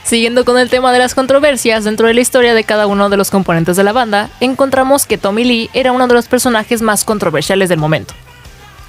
Siguiendo 0.04 0.44
con 0.44 0.58
el 0.58 0.70
tema 0.70 0.92
de 0.92 0.98
las 0.98 1.14
controversias 1.14 1.84
dentro 1.84 2.06
de 2.06 2.14
la 2.14 2.20
historia 2.20 2.54
de 2.54 2.64
cada 2.64 2.86
uno 2.86 3.10
de 3.10 3.16
los 3.16 3.30
componentes 3.30 3.76
de 3.76 3.84
la 3.84 3.92
banda, 3.92 4.30
encontramos 4.40 5.06
que 5.06 5.18
Tommy 5.18 5.44
Lee 5.44 5.70
era 5.72 5.92
uno 5.92 6.08
de 6.08 6.14
los 6.14 6.26
personajes 6.26 6.82
más 6.82 7.04
controversiales 7.04 7.68
del 7.68 7.78
momento. 7.78 8.14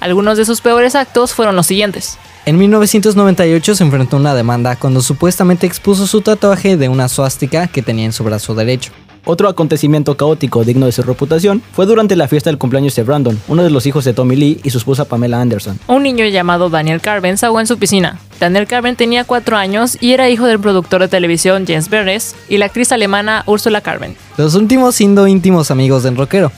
Algunos 0.02 0.36
de 0.36 0.44
sus 0.44 0.60
peores 0.60 0.96
actos 0.96 1.32
fueron 1.32 1.54
los 1.54 1.66
siguientes. 1.66 2.18
En 2.44 2.58
1998 2.58 3.76
se 3.76 3.84
enfrentó 3.84 4.16
a 4.16 4.20
una 4.20 4.34
demanda 4.34 4.74
cuando 4.74 5.00
supuestamente 5.00 5.64
expuso 5.64 6.08
su 6.08 6.22
tatuaje 6.22 6.76
de 6.76 6.88
una 6.88 7.08
suástica 7.08 7.68
que 7.68 7.82
tenía 7.82 8.06
en 8.06 8.12
su 8.12 8.24
brazo 8.24 8.56
derecho. 8.56 8.90
Otro 9.24 9.48
acontecimiento 9.48 10.16
caótico 10.16 10.64
digno 10.64 10.86
de 10.86 10.90
su 10.90 11.02
reputación 11.02 11.62
fue 11.72 11.86
durante 11.86 12.16
la 12.16 12.26
fiesta 12.26 12.50
del 12.50 12.58
cumpleaños 12.58 12.96
de 12.96 13.04
Brandon, 13.04 13.40
uno 13.46 13.62
de 13.62 13.70
los 13.70 13.86
hijos 13.86 14.04
de 14.04 14.12
Tommy 14.12 14.34
Lee 14.34 14.60
y 14.64 14.70
su 14.70 14.78
esposa 14.78 15.04
Pamela 15.04 15.40
Anderson. 15.40 15.78
Un 15.86 16.02
niño 16.02 16.26
llamado 16.26 16.68
Daniel 16.68 17.00
Carven 17.00 17.38
se 17.38 17.46
ahogó 17.46 17.60
en 17.60 17.68
su 17.68 17.78
piscina. 17.78 18.18
Daniel 18.40 18.66
Carven 18.66 18.96
tenía 18.96 19.22
4 19.22 19.56
años 19.56 19.96
y 20.00 20.10
era 20.10 20.28
hijo 20.28 20.46
del 20.46 20.58
productor 20.58 21.02
de 21.02 21.06
televisión 21.06 21.64
James 21.64 21.88
Bernes 21.88 22.34
y 22.48 22.58
la 22.58 22.66
actriz 22.66 22.90
alemana 22.90 23.44
Ursula 23.46 23.80
Carven. 23.80 24.16
Los 24.36 24.56
últimos 24.56 24.96
siendo 24.96 25.28
íntimos 25.28 25.70
amigos 25.70 26.02
del 26.02 26.16
rockero. 26.16 26.50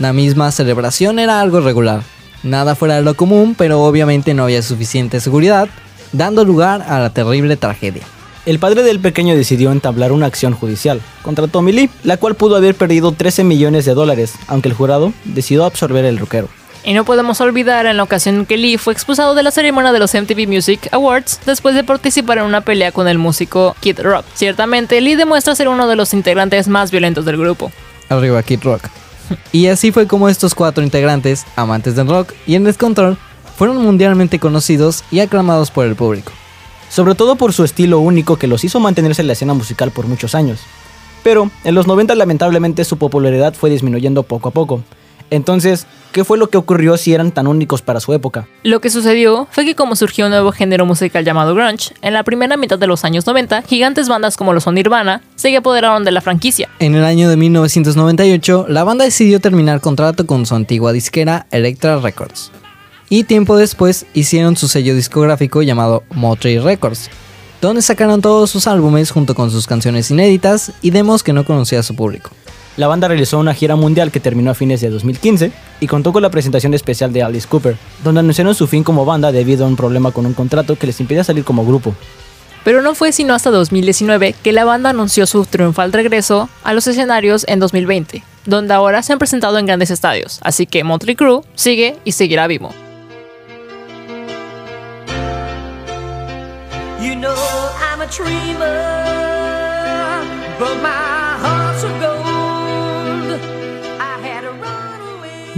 La 0.00 0.12
misma 0.12 0.50
celebración 0.50 1.20
era 1.20 1.40
algo 1.40 1.60
regular. 1.60 2.02
Nada 2.42 2.74
fuera 2.74 2.96
de 2.96 3.02
lo 3.02 3.14
común, 3.14 3.54
pero 3.56 3.82
obviamente 3.82 4.34
no 4.34 4.44
había 4.44 4.62
suficiente 4.62 5.20
seguridad, 5.20 5.68
dando 6.12 6.44
lugar 6.44 6.82
a 6.82 6.98
la 7.00 7.10
terrible 7.10 7.56
tragedia. 7.56 8.02
El 8.46 8.58
padre 8.58 8.82
del 8.82 9.00
pequeño 9.00 9.36
decidió 9.36 9.72
entablar 9.72 10.12
una 10.12 10.26
acción 10.26 10.54
judicial 10.54 11.02
contra 11.22 11.48
Tommy 11.48 11.72
Lee, 11.72 11.90
la 12.02 12.16
cual 12.16 12.34
pudo 12.34 12.56
haber 12.56 12.74
perdido 12.74 13.12
13 13.12 13.44
millones 13.44 13.84
de 13.84 13.92
dólares, 13.94 14.34
aunque 14.46 14.68
el 14.68 14.74
jurado 14.74 15.12
decidió 15.24 15.64
absorber 15.64 16.04
el 16.04 16.18
rockero. 16.18 16.48
Y 16.84 16.94
no 16.94 17.04
podemos 17.04 17.40
olvidar 17.42 17.84
en 17.84 17.98
la 17.98 18.04
ocasión 18.04 18.46
que 18.46 18.56
Lee 18.56 18.78
fue 18.78 18.94
expulsado 18.94 19.34
de 19.34 19.42
la 19.42 19.50
ceremonia 19.50 19.92
de 19.92 19.98
los 19.98 20.14
MTV 20.14 20.48
Music 20.48 20.88
Awards 20.92 21.40
después 21.44 21.74
de 21.74 21.84
participar 21.84 22.38
en 22.38 22.44
una 22.44 22.62
pelea 22.62 22.92
con 22.92 23.08
el 23.08 23.18
músico 23.18 23.76
Kid 23.80 24.00
Rock. 24.00 24.24
Ciertamente, 24.32 25.00
Lee 25.00 25.16
demuestra 25.16 25.54
ser 25.54 25.68
uno 25.68 25.86
de 25.86 25.96
los 25.96 26.14
integrantes 26.14 26.68
más 26.68 26.90
violentos 26.90 27.26
del 27.26 27.36
grupo. 27.36 27.70
Arriba 28.08 28.42
Kid 28.42 28.62
Rock. 28.62 28.84
Y 29.52 29.66
así 29.66 29.92
fue 29.92 30.06
como 30.06 30.28
estos 30.28 30.54
cuatro 30.54 30.84
integrantes, 30.84 31.44
amantes 31.56 31.96
del 31.96 32.08
rock 32.08 32.32
y 32.46 32.54
el 32.54 32.64
descontrol, 32.64 33.16
fueron 33.56 33.76
mundialmente 33.82 34.38
conocidos 34.38 35.04
y 35.10 35.20
aclamados 35.20 35.70
por 35.70 35.86
el 35.86 35.96
público. 35.96 36.32
sobre 36.90 37.14
todo 37.14 37.36
por 37.36 37.52
su 37.52 37.64
estilo 37.64 37.98
único 37.98 38.36
que 38.36 38.46
los 38.46 38.64
hizo 38.64 38.80
mantenerse 38.80 39.20
en 39.20 39.26
la 39.26 39.34
escena 39.34 39.54
musical 39.54 39.90
por 39.90 40.06
muchos 40.06 40.34
años. 40.34 40.60
Pero 41.22 41.50
en 41.64 41.74
los 41.74 41.86
90 41.86 42.14
lamentablemente 42.14 42.84
su 42.84 42.96
popularidad 42.96 43.54
fue 43.54 43.70
disminuyendo 43.70 44.22
poco 44.22 44.48
a 44.48 44.52
poco. 44.52 44.82
Entonces, 45.30 45.86
¿qué 46.12 46.24
fue 46.24 46.38
lo 46.38 46.48
que 46.48 46.58
ocurrió 46.58 46.96
si 46.96 47.12
eran 47.12 47.32
tan 47.32 47.46
únicos 47.46 47.82
para 47.82 48.00
su 48.00 48.12
época? 48.12 48.46
Lo 48.62 48.80
que 48.80 48.90
sucedió 48.90 49.46
fue 49.50 49.64
que 49.64 49.74
como 49.74 49.96
surgió 49.96 50.26
un 50.26 50.30
nuevo 50.30 50.52
género 50.52 50.86
musical 50.86 51.24
llamado 51.24 51.54
grunge, 51.54 51.94
en 52.02 52.14
la 52.14 52.22
primera 52.22 52.56
mitad 52.56 52.78
de 52.78 52.86
los 52.86 53.04
años 53.04 53.26
90, 53.26 53.62
gigantes 53.62 54.08
bandas 54.08 54.36
como 54.36 54.52
lo 54.52 54.60
son 54.60 54.74
Nirvana 54.74 55.22
se 55.36 55.56
apoderaron 55.56 56.04
de 56.04 56.12
la 56.12 56.20
franquicia. 56.20 56.68
En 56.78 56.94
el 56.94 57.04
año 57.04 57.28
de 57.28 57.36
1998, 57.36 58.66
la 58.68 58.84
banda 58.84 59.04
decidió 59.04 59.40
terminar 59.40 59.80
contrato 59.80 60.26
con 60.26 60.46
su 60.46 60.54
antigua 60.54 60.92
disquera 60.92 61.46
Elektra 61.50 61.98
Records. 61.98 62.50
Y 63.10 63.24
tiempo 63.24 63.56
después 63.56 64.06
hicieron 64.12 64.56
su 64.56 64.68
sello 64.68 64.94
discográfico 64.94 65.62
llamado 65.62 66.02
Motley 66.10 66.58
Records, 66.58 67.08
donde 67.60 67.82
sacaron 67.82 68.20
todos 68.20 68.50
sus 68.50 68.66
álbumes 68.66 69.10
junto 69.10 69.34
con 69.34 69.50
sus 69.50 69.66
canciones 69.66 70.10
inéditas 70.10 70.72
y 70.82 70.90
demos 70.90 71.22
que 71.22 71.32
no 71.32 71.44
conocía 71.44 71.82
su 71.82 71.96
público. 71.96 72.30
La 72.78 72.86
banda 72.86 73.08
realizó 73.08 73.40
una 73.40 73.54
gira 73.54 73.74
mundial 73.74 74.12
que 74.12 74.20
terminó 74.20 74.52
a 74.52 74.54
fines 74.54 74.80
de 74.80 74.88
2015 74.88 75.50
y 75.80 75.88
contó 75.88 76.12
con 76.12 76.22
la 76.22 76.30
presentación 76.30 76.74
especial 76.74 77.12
de 77.12 77.24
Alice 77.24 77.48
Cooper, 77.48 77.76
donde 78.04 78.20
anunciaron 78.20 78.54
su 78.54 78.68
fin 78.68 78.84
como 78.84 79.04
banda 79.04 79.32
debido 79.32 79.64
a 79.64 79.68
un 79.68 79.74
problema 79.74 80.12
con 80.12 80.26
un 80.26 80.32
contrato 80.32 80.76
que 80.78 80.86
les 80.86 81.00
impedía 81.00 81.24
salir 81.24 81.42
como 81.42 81.66
grupo. 81.66 81.92
Pero 82.62 82.80
no 82.80 82.94
fue 82.94 83.10
sino 83.10 83.34
hasta 83.34 83.50
2019 83.50 84.32
que 84.44 84.52
la 84.52 84.64
banda 84.64 84.90
anunció 84.90 85.26
su 85.26 85.44
triunfal 85.44 85.92
regreso 85.92 86.48
a 86.62 86.72
los 86.72 86.86
escenarios 86.86 87.44
en 87.48 87.58
2020, 87.58 88.22
donde 88.46 88.74
ahora 88.74 89.02
se 89.02 89.12
han 89.12 89.18
presentado 89.18 89.58
en 89.58 89.66
grandes 89.66 89.90
estadios, 89.90 90.38
así 90.42 90.64
que 90.64 90.84
Motley 90.84 91.16
Crue 91.16 91.40
sigue 91.56 91.96
y 92.04 92.12
seguirá 92.12 92.46
vivo. 92.46 92.72
You 97.02 97.16
know 97.16 97.34
I'm 97.90 98.02
a 98.02 98.06
dreamer, 98.06 98.68
but 100.60 100.80
my 100.80 101.07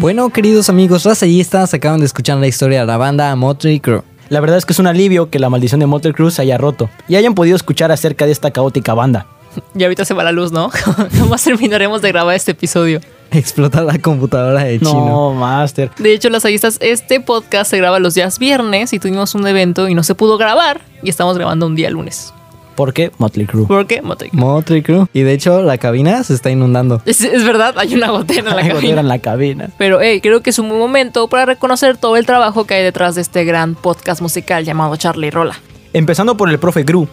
Bueno, 0.00 0.30
queridos 0.30 0.70
amigos 0.70 1.04
rasallistas, 1.04 1.74
acaban 1.74 2.00
de 2.00 2.06
escuchar 2.06 2.38
la 2.38 2.46
historia 2.46 2.80
de 2.80 2.86
la 2.86 2.96
banda 2.96 3.36
Motley 3.36 3.80
Crue. 3.80 4.00
La 4.30 4.40
verdad 4.40 4.56
es 4.56 4.64
que 4.64 4.72
es 4.72 4.78
un 4.78 4.86
alivio 4.86 5.28
que 5.28 5.38
la 5.38 5.50
maldición 5.50 5.78
de 5.78 5.84
Motley 5.84 6.14
Crue 6.14 6.30
se 6.30 6.40
haya 6.40 6.56
roto 6.56 6.88
y 7.06 7.16
hayan 7.16 7.34
podido 7.34 7.54
escuchar 7.54 7.92
acerca 7.92 8.24
de 8.24 8.32
esta 8.32 8.50
caótica 8.50 8.94
banda. 8.94 9.26
Y 9.74 9.82
ahorita 9.82 10.06
se 10.06 10.14
va 10.14 10.24
la 10.24 10.32
luz, 10.32 10.52
¿no? 10.52 10.70
Nomás 11.18 11.44
terminaremos 11.44 12.00
de 12.00 12.12
grabar 12.12 12.34
este 12.34 12.52
episodio. 12.52 13.02
Explota 13.30 13.82
la 13.82 13.98
computadora 13.98 14.64
de 14.64 14.78
Chino. 14.78 15.04
No, 15.04 15.34
Master. 15.34 15.90
De 15.98 16.14
hecho, 16.14 16.30
las 16.30 16.46
aguistas, 16.46 16.78
este 16.80 17.20
podcast 17.20 17.70
se 17.70 17.76
graba 17.76 17.98
los 17.98 18.14
días 18.14 18.38
viernes 18.38 18.94
y 18.94 18.98
tuvimos 18.98 19.34
un 19.34 19.46
evento 19.46 19.86
y 19.86 19.94
no 19.94 20.02
se 20.02 20.14
pudo 20.14 20.38
grabar 20.38 20.80
y 21.02 21.10
estamos 21.10 21.36
grabando 21.36 21.66
un 21.66 21.74
día 21.74 21.90
lunes. 21.90 22.32
¿Por 22.74 22.92
qué 22.92 23.10
Motley 23.18 23.46
Crue? 23.46 23.66
¿Por 23.66 23.86
qué? 23.86 24.00
Motley. 24.02 24.30
Motley 24.32 24.82
Crue. 24.82 25.06
Y 25.12 25.22
de 25.22 25.32
hecho, 25.32 25.62
la 25.62 25.78
cabina 25.78 26.22
se 26.24 26.34
está 26.34 26.50
inundando. 26.50 27.02
Es, 27.10 27.22
es 27.22 27.44
verdad, 27.44 27.74
hay 27.76 27.94
una 27.94 28.10
gotera 28.10 28.50
en 28.50 28.56
la 28.56 28.68
cabina. 28.68 29.00
en 29.00 29.08
la 29.08 29.18
cabina. 29.18 29.70
Pero 29.78 30.00
hey, 30.00 30.20
creo 30.20 30.42
que 30.42 30.50
es 30.50 30.58
un 30.58 30.68
buen 30.68 30.80
momento 30.80 31.28
para 31.28 31.46
reconocer 31.46 31.96
todo 31.96 32.16
el 32.16 32.24
trabajo 32.26 32.64
que 32.66 32.74
hay 32.74 32.82
detrás 32.82 33.14
de 33.16 33.20
este 33.22 33.44
gran 33.44 33.74
podcast 33.74 34.22
musical 34.22 34.64
llamado 34.64 34.96
Charlie 34.96 35.30
Rola. 35.30 35.58
Empezando 35.92 36.36
por 36.36 36.48
el 36.48 36.58
profe 36.58 36.84
Gru, 36.84 37.08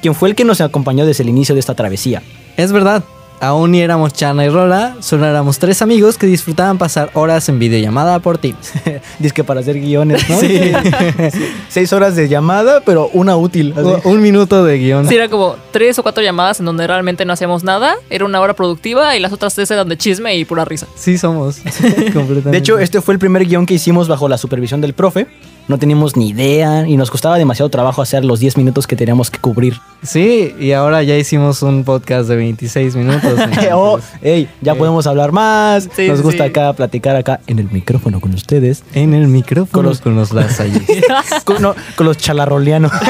quien 0.00 0.14
fue 0.14 0.28
el 0.28 0.34
que 0.34 0.44
nos 0.44 0.60
acompañó 0.60 1.04
desde 1.04 1.24
el 1.24 1.28
inicio 1.28 1.54
de 1.54 1.60
esta 1.60 1.74
travesía. 1.74 2.22
Es 2.56 2.72
verdad, 2.72 3.02
aún 3.40 3.72
ni 3.72 3.80
éramos 3.80 4.12
Chana 4.12 4.44
y 4.44 4.48
Rola, 4.48 4.96
solo 5.00 5.26
éramos 5.26 5.58
tres 5.58 5.82
amigos 5.82 6.18
que 6.18 6.26
disfrutaban 6.26 6.78
pasar 6.78 7.10
horas 7.14 7.48
en 7.48 7.58
videollamada 7.58 8.18
por 8.20 8.38
Teams. 8.38 8.72
Dice 9.18 9.34
que 9.34 9.44
para 9.44 9.60
hacer 9.60 9.80
guiones, 9.80 10.28
¿no? 10.28 10.38
Sí. 10.40 10.72
Seis 11.68 11.92
horas 11.92 12.16
de 12.16 12.28
llamada, 12.28 12.82
pero 12.84 13.08
una 13.12 13.36
útil. 13.36 13.74
así. 13.76 14.08
Un 14.08 14.22
minuto 14.22 14.64
de 14.64 14.78
guion. 14.78 15.08
Sí, 15.08 15.14
era 15.14 15.28
como 15.28 15.56
tres 15.70 15.98
o 15.98 16.02
cuatro 16.02 16.22
llamadas 16.22 16.60
en 16.60 16.66
donde 16.66 16.86
realmente 16.86 17.24
no 17.24 17.32
hacíamos 17.32 17.64
nada, 17.64 17.94
era 18.10 18.24
una 18.24 18.40
hora 18.40 18.54
productiva 18.54 19.16
y 19.16 19.20
las 19.20 19.32
otras 19.32 19.54
tres 19.54 19.70
eran 19.70 19.88
de 19.88 19.96
chisme 19.96 20.36
y 20.36 20.44
pura 20.44 20.64
risa. 20.64 20.86
Sí 20.94 21.18
somos. 21.18 21.58
completamente. 21.58 22.50
De 22.50 22.58
hecho, 22.58 22.78
este 22.78 23.00
fue 23.00 23.14
el 23.14 23.20
primer 23.20 23.46
guion 23.46 23.66
que 23.66 23.74
hicimos 23.74 24.08
bajo 24.08 24.28
la 24.28 24.38
supervisión 24.38 24.80
del 24.80 24.94
profe. 24.94 25.26
No 25.70 25.78
teníamos 25.78 26.16
ni 26.16 26.30
idea 26.30 26.84
y 26.88 26.96
nos 26.96 27.12
costaba 27.12 27.38
demasiado 27.38 27.68
trabajo 27.68 28.02
hacer 28.02 28.24
los 28.24 28.40
10 28.40 28.56
minutos 28.56 28.88
que 28.88 28.96
teníamos 28.96 29.30
que 29.30 29.38
cubrir. 29.38 29.76
Sí, 30.02 30.52
y 30.58 30.72
ahora 30.72 31.04
ya 31.04 31.16
hicimos 31.16 31.62
un 31.62 31.84
podcast 31.84 32.28
de 32.28 32.34
26 32.34 32.96
minutos. 32.96 33.34
oh, 33.72 33.98
entonces, 33.98 34.10
ey, 34.20 34.48
ya 34.62 34.72
eh. 34.72 34.74
podemos 34.74 35.06
hablar 35.06 35.30
más. 35.30 35.88
Sí, 35.94 36.08
nos 36.08 36.22
gusta 36.22 36.42
sí. 36.42 36.50
acá 36.50 36.72
platicar 36.72 37.14
acá 37.14 37.38
en 37.46 37.60
el 37.60 37.70
micrófono 37.70 38.20
con 38.20 38.34
ustedes. 38.34 38.82
en 38.94 39.14
el 39.14 39.28
micrófono 39.28 39.70
Con 39.70 39.84
los- 39.84 40.00
con 40.00 40.16
los 40.16 40.30
con, 41.44 41.62
no, 41.62 41.76
con 41.94 42.04
los 42.04 42.18
chalarroleanos. 42.18 42.90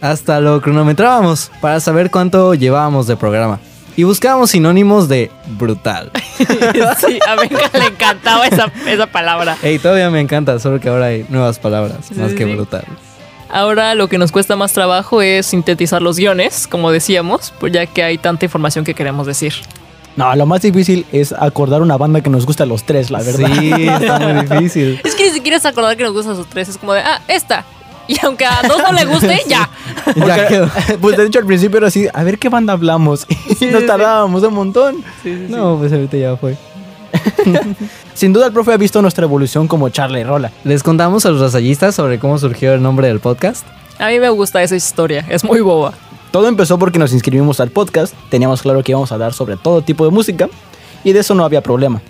Hasta 0.00 0.40
lo 0.40 0.60
cronometrábamos 0.60 1.52
para 1.60 1.78
saber 1.78 2.10
cuánto 2.10 2.54
llevábamos 2.54 3.06
de 3.06 3.16
programa. 3.16 3.60
Y 4.00 4.04
buscábamos 4.04 4.52
sinónimos 4.52 5.10
de 5.10 5.30
brutal. 5.58 6.10
sí, 6.38 7.18
a 7.28 7.34
Benja 7.34 7.70
le 7.78 7.84
encantaba 7.88 8.46
esa, 8.46 8.72
esa 8.88 9.06
palabra. 9.08 9.58
Ey, 9.62 9.78
todavía 9.78 10.08
me 10.08 10.20
encanta, 10.20 10.58
solo 10.58 10.80
que 10.80 10.88
ahora 10.88 11.04
hay 11.08 11.26
nuevas 11.28 11.58
palabras, 11.58 11.98
Sí, 12.08 12.14
más 12.14 12.30
sí, 12.30 12.36
que 12.38 12.46
sí. 12.46 12.54
brutal. 12.54 12.82
Ahora 13.50 13.94
lo 13.94 14.08
que 14.08 14.16
nos 14.16 14.32
cuesta 14.32 14.56
más 14.56 14.72
trabajo 14.72 15.20
es 15.20 15.44
sintetizar 15.44 16.00
los 16.00 16.16
guiones, 16.16 16.66
como 16.66 16.90
decíamos, 16.90 17.52
pues 17.60 17.74
ya 17.74 17.84
que 17.84 18.02
hay 18.02 18.16
tanta 18.16 18.46
información 18.46 18.86
que 18.86 18.94
queremos 18.94 19.26
decir. 19.26 19.52
No, 20.16 20.34
lo 20.34 20.46
más 20.46 20.62
difícil 20.62 21.04
es 21.12 21.34
acordar 21.34 21.82
una 21.82 21.98
banda 21.98 22.22
que 22.22 22.30
nos 22.30 22.46
gusta 22.46 22.62
a 22.64 22.66
los 22.66 22.84
tres, 22.84 23.10
la 23.10 23.18
verdad. 23.18 23.50
Sí, 23.58 23.70
está 23.86 24.18
muy 24.18 24.32
difícil. 24.46 24.98
Es 25.04 25.14
que 25.14 25.24
ni 25.24 25.34
siquiera 25.34 25.58
es 25.58 25.66
acordar 25.66 25.94
que 25.98 26.04
nos 26.04 26.14
gustan 26.14 26.32
esos 26.32 26.46
tres, 26.46 26.70
es 26.70 26.78
como 26.78 26.94
de, 26.94 27.00
ah, 27.00 27.20
esta. 27.28 27.66
Y 28.10 28.16
aunque 28.26 28.44
a 28.44 28.60
dos 28.66 28.82
no 28.82 28.92
le 28.92 29.04
guste, 29.04 29.40
ya. 29.46 29.70
Ya 30.04 30.14
Porque, 30.14 30.46
quedó. 30.48 30.68
Pues 31.00 31.16
de 31.16 31.26
hecho 31.26 31.38
al 31.38 31.46
principio 31.46 31.78
era 31.78 31.86
así, 31.86 32.08
a 32.12 32.24
ver 32.24 32.40
qué 32.40 32.48
banda 32.48 32.72
hablamos. 32.72 33.24
Y 33.48 33.54
Sí, 33.54 33.66
nos 33.66 33.82
sí, 33.82 33.86
tardábamos 33.86 34.42
un 34.42 34.54
montón. 34.54 35.04
No, 35.48 35.78
pues 35.78 35.92
ahorita 35.92 36.16
ya 36.16 36.36
fue. 36.36 36.56
Sin 38.14 38.32
duda 38.32 38.46
el 38.46 38.52
profe 38.52 38.72
ha 38.72 38.76
visto 38.76 39.00
nuestra 39.00 39.24
evolución 39.24 39.68
como 39.68 39.88
Charlie 39.90 40.24
Rola. 40.24 40.50
¿Les 40.64 40.82
contamos 40.82 41.24
a 41.24 41.30
los 41.30 41.40
rasallistas 41.40 41.94
sobre 41.94 42.18
cómo 42.18 42.36
surgió 42.38 42.72
el 42.74 42.82
nombre 42.82 43.06
del 43.06 43.20
podcast? 43.20 43.64
A 44.00 44.08
mí 44.08 44.18
me 44.18 44.28
gusta 44.30 44.60
esa 44.62 44.74
historia, 44.74 45.24
es 45.28 45.44
muy 45.44 45.60
boba. 45.60 45.92
Todo 46.32 46.48
empezó 46.48 46.78
porque 46.80 46.98
nos 46.98 47.12
inscribimos 47.12 47.60
al 47.60 47.70
podcast, 47.70 48.14
teníamos 48.28 48.62
claro 48.62 48.82
que 48.82 48.90
íbamos 48.92 49.12
a 49.12 49.18
dar 49.18 49.32
sobre 49.34 49.56
todo 49.56 49.82
tipo 49.82 50.04
de 50.04 50.10
música 50.10 50.48
y 51.04 51.12
de 51.12 51.20
eso 51.20 51.34
no 51.34 51.44
había 51.44 51.60
problema. 51.60 52.00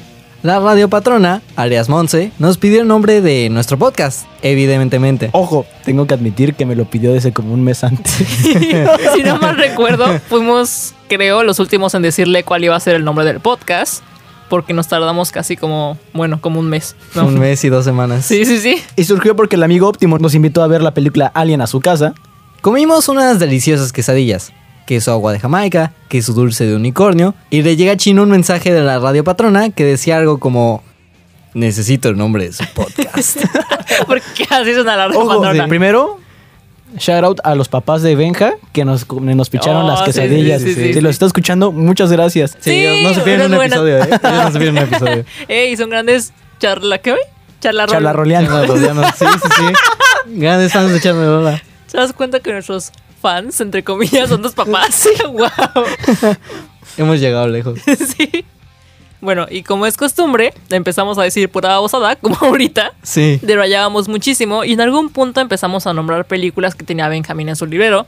La 0.43 0.59
radio 0.59 0.89
patrona, 0.89 1.43
alias 1.55 1.91
Monse, 1.91 2.33
nos 2.39 2.57
pidió 2.57 2.81
el 2.81 2.89
nombre 2.89 3.21
de 3.21 3.51
nuestro 3.51 3.77
podcast, 3.79 4.25
evidentemente. 4.41 5.29
Ojo, 5.33 5.67
tengo 5.85 6.07
que 6.07 6.15
admitir 6.15 6.55
que 6.55 6.65
me 6.65 6.75
lo 6.75 6.87
pidió 6.87 7.13
desde 7.13 7.31
como 7.31 7.53
un 7.53 7.63
mes 7.63 7.85
antes. 7.85 8.11
si 9.15 9.23
no 9.23 9.37
mal 9.37 9.59
recuerdo, 9.59 10.07
fuimos, 10.31 10.95
creo, 11.09 11.43
los 11.43 11.59
últimos 11.59 11.95
en 11.95 12.01
decirle 12.01 12.43
cuál 12.43 12.65
iba 12.65 12.75
a 12.75 12.81
ser 12.81 12.95
el 12.95 13.05
nombre 13.05 13.27
del 13.27 13.41
podcast, 13.41 14.03
porque 14.49 14.73
nos 14.73 14.89
tardamos 14.89 15.31
casi 15.31 15.59
como, 15.59 15.99
bueno, 16.15 16.41
como 16.41 16.59
un 16.59 16.71
mes. 16.71 16.97
¿no? 17.15 17.27
Un 17.27 17.39
mes 17.39 17.63
y 17.65 17.69
dos 17.69 17.85
semanas. 17.85 18.25
Sí, 18.25 18.47
sí, 18.47 18.61
sí. 18.61 18.83
y 18.97 19.05
surgió 19.05 19.37
porque 19.37 19.57
el 19.57 19.63
amigo 19.63 19.89
óptimo 19.89 20.19
nos 20.19 20.35
invitó 20.35 20.63
a 20.63 20.69
ver 20.69 20.81
la 20.81 20.95
película 20.95 21.31
Alien 21.35 21.61
a 21.61 21.67
su 21.67 21.81
casa. 21.81 22.15
Comimos 22.63 23.11
unas 23.11 23.39
deliciosas 23.39 23.93
quesadillas, 23.93 24.55
queso 24.87 25.13
agua 25.13 25.33
de 25.33 25.39
Jamaica, 25.41 25.93
queso 26.09 26.33
dulce 26.33 26.67
de 26.67 26.75
unicornio, 26.77 27.35
y 27.51 27.63
le 27.63 27.77
llega 27.77 27.93
a 27.93 27.97
Chino 27.97 28.23
un 28.23 28.31
mensaje 28.31 28.73
de 28.73 28.83
la 28.83 28.99
radio 28.99 29.23
patrona 29.25 29.71
que 29.71 29.85
decía 29.85 30.17
algo 30.17 30.39
como... 30.39 30.83
Necesito 31.53 32.09
el 32.11 32.17
nombre 32.17 32.45
de 32.45 32.53
su 32.53 32.65
podcast. 32.75 33.39
Porque 34.07 34.47
así 34.51 34.73
suena 34.73 34.97
la 34.97 35.09
Ojo, 35.09 35.41
patrona. 35.41 35.67
primero, 35.67 36.21
shout 36.97 37.25
out 37.25 37.41
a 37.43 37.57
los 37.57 37.69
papás 37.69 38.03
de 38.03 38.15
Benja 38.15 38.53
que 38.73 38.85
nos, 38.85 39.05
nos 39.11 39.51
picharon 39.51 39.83
Oh, 39.85 39.89
las 39.89 39.99
sí, 40.01 40.05
quesadillas. 40.07 40.63
sí, 40.63 40.75
sí, 40.75 40.81
sí, 40.81 40.95
si 40.95 41.01
los 41.01 41.11
está 41.11 41.27
escuchando, 41.27 41.73
muchas 41.73 42.13
gracias. 42.13 42.57
Sí, 42.61 43.01
no 43.03 43.13
se 43.15 43.21
pierden 43.23 43.51
un 43.51 43.57
buena. 43.57 43.75
episodio, 43.77 43.99
¿eh? 43.99 44.11
No 44.23 44.53
se 44.53 44.59
pierden 44.61 44.77
un 44.85 44.89
episodio. 44.95 45.25
Ey, 45.49 45.77
son 45.77 45.91
grandes 45.91 46.33
charla, 46.61 46.99
¿qué? 46.99 47.17
Charlarrol. 47.61 47.95
Charlarroleanos. 47.95 48.49
Charlarroleanos, 48.51 49.07
Sí, 49.19 49.25
sí, 49.43 49.49
sí. 49.57 49.65
Grandes 50.41 50.73
fans 50.73 50.93
de 50.93 51.01
Charlie 51.01 51.25
Rola. 51.27 51.61
¿Te 51.91 51.99
das 51.99 52.13
cuenta 52.13 52.39
que 52.39 52.53
nuestros 52.53 52.93
fans, 53.21 53.61
entre 53.61 53.85
comillas, 53.85 54.29
son 54.29 54.43
tus 54.43 54.53
papás? 54.53 55.09
wow. 55.27 55.85
Hemos 56.97 57.21
llegado 57.21 57.49
lejos. 57.49 57.79
sí. 57.87 58.45
Bueno, 59.21 59.47
y 59.51 59.63
como 59.63 59.85
es 59.85 59.99
costumbre, 59.99 60.55
empezamos 60.71 61.19
a 61.19 61.23
decir 61.23 61.51
pura 61.51 61.69
babosada, 61.71 62.17
como 62.17 62.37
ahorita. 62.41 62.93
Sí. 63.03 63.39
Derrayábamos 63.43 64.09
muchísimo 64.09 64.65
y 64.65 64.73
en 64.73 64.81
algún 64.81 65.11
punto 65.11 65.41
empezamos 65.41 65.87
a 65.87 65.93
nombrar 65.93 66.25
películas 66.25 66.75
que 66.75 66.85
tenía 66.85 67.07
Benjamín 67.09 67.51
en 67.51 67.57
su 67.57 67.67
librero, 67.67 68.07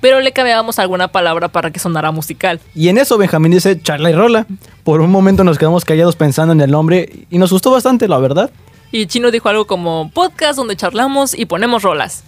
pero 0.00 0.20
le 0.20 0.32
cambiábamos 0.32 0.78
alguna 0.78 1.08
palabra 1.08 1.48
para 1.48 1.70
que 1.70 1.78
sonara 1.78 2.10
musical. 2.10 2.58
Y 2.74 2.88
en 2.88 2.96
eso 2.96 3.18
Benjamín 3.18 3.52
dice 3.52 3.80
Charla 3.82 4.10
y 4.10 4.14
Rola. 4.14 4.46
Por 4.82 5.02
un 5.02 5.10
momento 5.10 5.44
nos 5.44 5.58
quedamos 5.58 5.84
callados 5.84 6.16
pensando 6.16 6.54
en 6.54 6.60
el 6.62 6.70
nombre 6.70 7.26
y 7.30 7.36
nos 7.36 7.52
gustó 7.52 7.70
bastante, 7.70 8.08
la 8.08 8.18
verdad. 8.18 8.50
Y 8.92 9.06
Chino 9.06 9.30
dijo 9.30 9.48
algo 9.50 9.66
como 9.66 10.10
podcast 10.14 10.56
donde 10.56 10.76
charlamos 10.76 11.34
y 11.38 11.44
ponemos 11.44 11.82
rolas. 11.82 12.24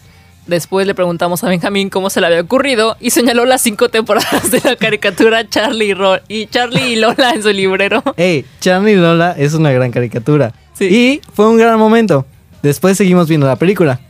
Después 0.49 0.87
le 0.87 0.95
preguntamos 0.95 1.45
a 1.45 1.49
Benjamín 1.49 1.91
cómo 1.91 2.09
se 2.11 2.21
le 2.21 2.27
había 2.27 2.41
ocurrido 2.41 2.97
y 3.01 3.11
señaló 3.11 3.45
las 3.45 3.61
cinco 3.61 3.91
temporadas 3.91 4.51
de 4.51 4.61
la 4.65 4.77
caricatura 4.77 5.49
Charlie 5.49 5.89
y, 5.91 5.95
Ro- 5.95 6.21
y 6.27 6.47
Charlie 6.47 6.93
y 6.93 6.97
Lola 6.97 7.31
en 7.35 7.43
su 7.43 7.51
librero. 7.51 8.03
Hey, 8.17 8.45
Charlie 8.61 8.93
y 8.93 8.97
Lola 8.97 9.35
es 9.39 9.53
una 9.55 9.71
gran 9.73 9.91
caricatura. 9.93 10.55
Sí. 10.73 10.87
Y 10.87 11.21
fue 11.35 11.49
un 11.49 11.59
gran 11.59 11.79
momento. 11.79 12.25
Después 12.63 12.97
seguimos 12.97 13.29
viendo 13.29 13.47
la 13.47 13.57
película. 13.57 14.01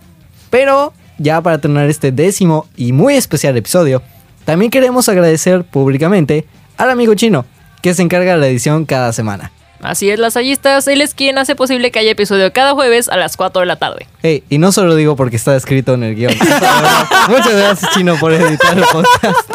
Pero, 0.49 0.92
ya 1.18 1.40
para 1.42 1.59
terminar 1.61 1.88
este 1.90 2.12
décimo 2.12 2.66
y 2.76 2.92
muy 2.92 3.14
especial 3.14 3.57
episodio, 3.57 4.02
también 4.45 4.71
queremos 4.71 5.09
agradecer 5.09 5.64
públicamente 5.64 6.47
al 6.76 6.90
amigo 6.90 7.14
chino, 7.14 7.45
que 7.83 7.95
se 7.95 8.02
encarga 8.02 8.33
de 8.35 8.38
la 8.38 8.47
edición 8.49 8.85
cada 8.87 9.12
semana. 9.12 9.50
Así 9.80 10.11
es, 10.11 10.18
lasallistas, 10.18 10.88
él 10.88 11.00
es 11.00 11.14
quien 11.14 11.38
hace 11.38 11.54
posible 11.54 11.90
que 11.92 12.00
haya 12.00 12.11
episodio 12.11 12.52
cada 12.52 12.73
jueves 12.73 13.08
a 13.08 13.16
las 13.16 13.37
4 13.37 13.61
de 13.61 13.66
la 13.66 13.76
tarde. 13.76 14.06
Hey, 14.23 14.42
y 14.50 14.58
no 14.58 14.73
solo 14.73 14.97
digo 14.97 15.14
porque 15.14 15.37
está 15.37 15.54
escrito 15.54 15.94
en 15.94 16.02
el 16.02 16.14
guion. 16.16 16.32
Muchas 17.28 17.54
gracias, 17.54 17.92
Chino, 17.94 18.16
por 18.16 18.32
editar 18.32 18.76
el 18.76 18.85
podcast. 18.90 19.50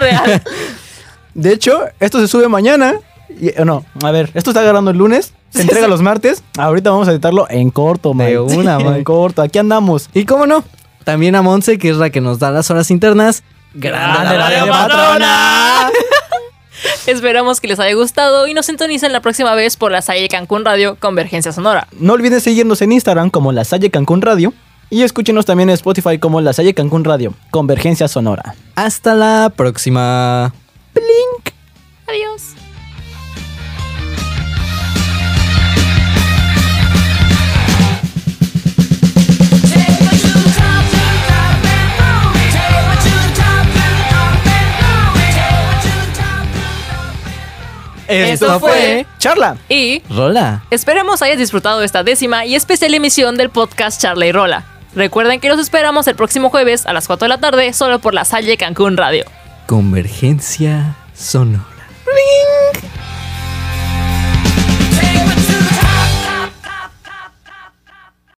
Real. 0.00 0.42
De 1.34 1.52
hecho, 1.52 1.84
esto 2.00 2.18
se 2.20 2.28
sube 2.28 2.48
mañana. 2.48 2.94
Y, 3.40 3.48
eh, 3.48 3.64
no, 3.64 3.84
a 4.02 4.10
ver, 4.10 4.30
esto 4.34 4.50
está 4.50 4.60
agarrando 4.60 4.90
el 4.90 4.96
lunes. 4.98 5.32
Se 5.50 5.62
entrega 5.62 5.86
los 5.88 6.02
martes. 6.02 6.42
Ahorita 6.58 6.90
vamos 6.90 7.06
a 7.08 7.12
editarlo 7.12 7.46
en 7.48 7.70
corto, 7.70 8.10
De 8.14 8.14
Mike. 8.24 8.38
una, 8.38 8.76
En 8.80 8.86
Mike. 8.90 9.04
corto. 9.04 9.42
Aquí 9.42 9.58
andamos. 9.58 10.08
Y 10.14 10.24
cómo 10.24 10.46
no, 10.46 10.64
también 11.04 11.36
a 11.36 11.42
Monse, 11.42 11.78
que 11.78 11.90
es 11.90 11.96
la 11.96 12.10
que 12.10 12.20
nos 12.20 12.38
da 12.38 12.50
las 12.50 12.70
horas 12.70 12.90
internas. 12.90 13.42
¡Grande 13.74 14.36
la 14.38 14.66
patrona! 14.66 15.90
Esperamos 17.06 17.60
que 17.60 17.68
les 17.68 17.78
haya 17.78 17.94
gustado 17.94 18.46
y 18.46 18.54
nos 18.54 18.66
sintonicen 18.66 19.12
la 19.12 19.20
próxima 19.20 19.54
vez 19.54 19.76
por 19.76 19.92
la 19.92 20.02
Salle 20.02 20.28
Cancún 20.28 20.64
Radio 20.64 20.96
Convergencia 20.96 21.52
Sonora. 21.52 21.88
No 21.98 22.14
olviden 22.14 22.40
seguirnos 22.40 22.82
en 22.82 22.92
Instagram 22.92 23.30
como 23.30 23.52
La 23.52 23.64
Salle 23.64 23.90
Cancún 23.90 24.22
Radio. 24.22 24.52
Y 24.88 25.02
escúchenos 25.02 25.44
también 25.46 25.68
en 25.68 25.74
Spotify 25.74 26.18
como 26.18 26.40
La 26.40 26.52
Salle 26.52 26.72
Cancún 26.72 27.04
Radio. 27.04 27.34
Convergencia 27.50 28.06
Sonora. 28.06 28.54
Hasta 28.76 29.14
la 29.14 29.52
próxima. 29.54 30.52
Adiós. 32.06 32.65
Eso 48.08 48.60
fue 48.60 49.06
Charla. 49.18 49.56
y 49.68 50.02
Rola. 50.10 50.62
esperamos 50.70 51.22
hayas 51.22 51.38
disfrutado 51.38 51.82
esta 51.82 52.02
décima 52.02 52.44
y 52.46 52.54
especial 52.54 52.94
emisión 52.94 53.36
del 53.36 53.50
podcast 53.50 54.00
Charla 54.00 54.26
y 54.26 54.32
Rola. 54.32 54.64
Recuerden 54.94 55.40
que 55.40 55.48
los 55.48 55.58
esperamos 55.60 56.06
el 56.06 56.14
próximo 56.16 56.48
jueves 56.50 56.86
a 56.86 56.92
las 56.92 57.06
4 57.06 57.26
de 57.26 57.28
la 57.28 57.38
tarde 57.38 57.72
solo 57.72 57.98
por 57.98 58.14
la 58.14 58.24
Salle 58.24 58.56
Cancún 58.56 58.96
Radio. 58.96 59.24
Convergencia 59.66 60.96
sonora. 61.14 61.64